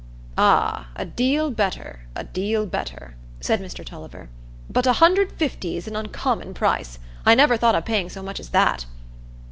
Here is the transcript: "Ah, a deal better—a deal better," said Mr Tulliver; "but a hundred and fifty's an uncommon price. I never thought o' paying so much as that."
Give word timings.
"Ah, 0.39 0.87
a 0.95 1.05
deal 1.05 1.51
better—a 1.51 2.23
deal 2.23 2.65
better," 2.65 3.15
said 3.39 3.61
Mr 3.61 3.85
Tulliver; 3.85 4.29
"but 4.67 4.87
a 4.87 4.93
hundred 4.93 5.29
and 5.29 5.37
fifty's 5.37 5.87
an 5.87 5.95
uncommon 5.95 6.55
price. 6.55 6.97
I 7.23 7.35
never 7.35 7.55
thought 7.55 7.75
o' 7.75 7.83
paying 7.83 8.09
so 8.09 8.23
much 8.23 8.39
as 8.39 8.49
that." 8.49 8.87